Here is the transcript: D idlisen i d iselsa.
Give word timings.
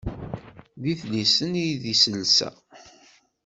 D 0.81 0.83
idlisen 0.91 1.51
i 1.65 1.67
d 1.81 1.83
iselsa. 1.93 2.49